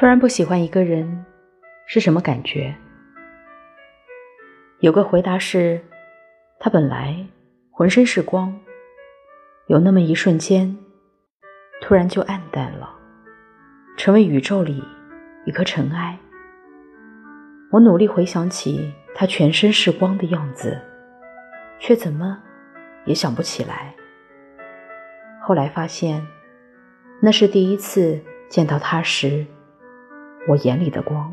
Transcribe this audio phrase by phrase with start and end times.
[0.00, 1.26] 突然不喜欢一个人
[1.84, 2.74] 是什么感觉？
[4.78, 5.78] 有个回答是，
[6.58, 7.14] 他本来
[7.70, 8.58] 浑身是光，
[9.66, 10.74] 有那么一瞬间，
[11.82, 12.88] 突然就暗淡了，
[13.98, 14.82] 成为宇宙里
[15.44, 16.18] 一颗尘埃。
[17.70, 20.80] 我努力回想起他全身是光的样子，
[21.78, 22.42] 却怎么
[23.04, 23.94] 也想不起来。
[25.42, 26.26] 后来发现，
[27.20, 29.44] 那是第一次见到他时，
[30.46, 31.30] 我眼里的光。